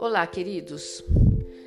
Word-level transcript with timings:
Olá, 0.00 0.24
queridos. 0.28 1.02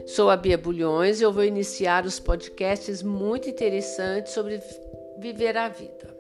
Sou 0.08 0.30
a 0.30 0.38
Bia 0.38 0.58
Bulhões 0.58 1.20
e 1.20 1.24
eu 1.24 1.34
vou 1.34 1.44
iniciar 1.44 2.06
os 2.06 2.18
podcasts 2.18 3.04
muito 3.04 3.50
interessantes 3.50 4.32
sobre 4.32 4.58
viver 5.18 5.58
a 5.58 5.68
vida. 5.68 6.18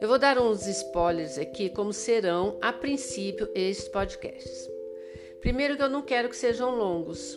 Eu 0.00 0.06
vou 0.06 0.16
dar 0.16 0.38
uns 0.38 0.64
spoilers 0.68 1.36
aqui, 1.36 1.68
como 1.70 1.92
serão, 1.92 2.56
a 2.62 2.72
princípio, 2.72 3.48
estes 3.52 3.88
podcasts. 3.88 4.70
Primeiro, 5.40 5.76
que 5.76 5.82
eu 5.82 5.90
não 5.90 6.02
quero 6.02 6.28
que 6.28 6.36
sejam 6.36 6.76
longos. 6.76 7.36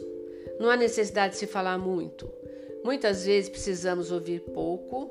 Não 0.59 0.69
há 0.69 0.77
necessidade 0.77 1.33
de 1.33 1.39
se 1.39 1.47
falar 1.47 1.79
muito. 1.79 2.31
Muitas 2.83 3.25
vezes 3.25 3.49
precisamos 3.49 4.11
ouvir 4.11 4.41
pouco 4.41 5.07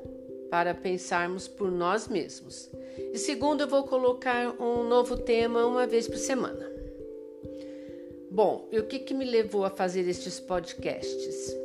para 0.49 0.73
pensarmos 0.73 1.45
por 1.45 1.69
nós 1.69 2.07
mesmos. 2.07 2.71
E 3.11 3.17
segundo, 3.17 3.61
eu 3.61 3.67
vou 3.67 3.83
colocar 3.83 4.55
um 4.61 4.87
novo 4.87 5.17
tema 5.17 5.65
uma 5.65 5.85
vez 5.85 6.07
por 6.07 6.17
semana. 6.17 6.76
Bom, 8.29 8.67
e 8.71 8.79
o 8.79 8.85
que, 8.85 8.99
que 8.99 9.13
me 9.13 9.23
levou 9.23 9.63
a 9.63 9.69
fazer 9.69 10.07
estes 10.07 10.39
podcasts? 10.39 11.55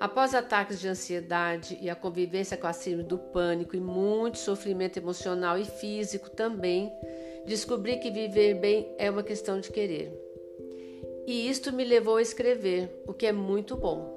Após 0.00 0.34
ataques 0.34 0.80
de 0.80 0.88
ansiedade 0.88 1.78
e 1.80 1.88
a 1.88 1.94
convivência 1.94 2.56
com 2.56 2.66
a 2.66 2.72
síndrome 2.72 3.04
do 3.04 3.18
pânico 3.18 3.76
e 3.76 3.80
muito 3.80 4.38
sofrimento 4.38 4.98
emocional 4.98 5.58
e 5.58 5.64
físico 5.64 6.30
também, 6.30 6.92
descobri 7.46 7.98
que 7.98 8.10
viver 8.10 8.54
bem 8.54 8.94
é 8.98 9.10
uma 9.10 9.22
questão 9.22 9.60
de 9.60 9.70
querer. 9.70 10.12
E 11.26 11.48
isto 11.48 11.72
me 11.72 11.84
levou 11.84 12.16
a 12.16 12.22
escrever, 12.22 13.02
o 13.06 13.12
que 13.12 13.26
é 13.26 13.32
muito 13.32 13.76
bom. 13.76 14.14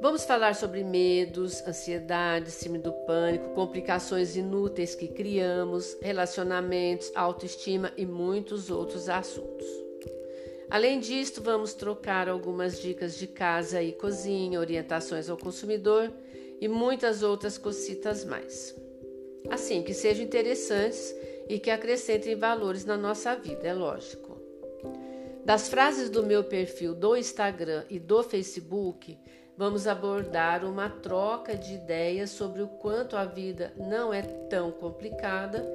Vamos 0.00 0.24
falar 0.24 0.54
sobre 0.54 0.84
medos, 0.84 1.66
ansiedade, 1.66 2.52
síndrome 2.52 2.84
do 2.84 2.92
pânico, 3.04 3.50
complicações 3.50 4.36
inúteis 4.36 4.94
que 4.94 5.08
criamos, 5.08 5.96
relacionamentos, 6.00 7.10
autoestima 7.16 7.92
e 7.96 8.06
muitos 8.06 8.70
outros 8.70 9.08
assuntos. 9.08 9.87
Além 10.70 11.00
disto, 11.00 11.42
vamos 11.42 11.72
trocar 11.72 12.28
algumas 12.28 12.80
dicas 12.80 13.16
de 13.16 13.26
casa 13.26 13.82
e 13.82 13.92
cozinha, 13.92 14.60
orientações 14.60 15.30
ao 15.30 15.36
consumidor 15.36 16.12
e 16.60 16.68
muitas 16.68 17.22
outras 17.22 17.56
cositas 17.56 18.24
mais. 18.24 18.74
Assim, 19.50 19.82
que 19.82 19.94
sejam 19.94 20.24
interessantes 20.24 21.14
e 21.48 21.58
que 21.58 21.70
acrescentem 21.70 22.36
valores 22.36 22.84
na 22.84 22.98
nossa 22.98 23.34
vida, 23.34 23.66
é 23.66 23.72
lógico. 23.72 24.38
Das 25.42 25.70
frases 25.70 26.10
do 26.10 26.22
meu 26.22 26.44
perfil 26.44 26.94
do 26.94 27.16
Instagram 27.16 27.84
e 27.88 27.98
do 27.98 28.22
Facebook, 28.22 29.18
vamos 29.56 29.86
abordar 29.86 30.62
uma 30.66 30.90
troca 30.90 31.56
de 31.56 31.72
ideias 31.72 32.28
sobre 32.28 32.60
o 32.60 32.68
quanto 32.68 33.16
a 33.16 33.24
vida 33.24 33.72
não 33.78 34.12
é 34.12 34.20
tão 34.20 34.70
complicada, 34.70 35.66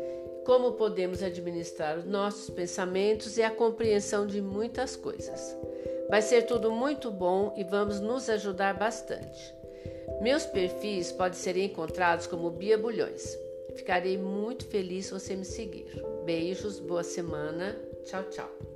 como 0.46 0.74
podemos 0.74 1.24
administrar 1.24 1.98
os 1.98 2.06
nossos 2.06 2.50
pensamentos 2.50 3.38
e 3.38 3.44
a 3.44 3.52
compreensão 3.52 4.28
de 4.28 4.42
muitas 4.42 4.96
coisas. 4.96 5.58
Vai 6.10 6.22
ser 6.22 6.44
tudo 6.44 6.72
muito 6.72 7.10
bom 7.10 7.54
e 7.58 7.64
vamos 7.64 8.00
nos 8.00 8.30
ajudar 8.30 8.74
bastante. 8.74 9.54
Meus 10.22 10.46
perfis 10.46 11.12
podem 11.12 11.38
ser 11.38 11.58
encontrados 11.58 12.28
como 12.28 12.52
Bia 12.52 12.78
Bulhões. 12.78 13.38
Ficarei 13.76 14.18
muito 14.18 14.66
feliz 14.66 15.08
se 15.08 15.14
você 15.14 15.36
me 15.36 15.46
seguir. 15.46 16.04
Beijos, 16.26 16.80
boa 16.80 17.04
semana. 17.04 17.76
Tchau, 18.06 18.24
tchau. 18.30 18.73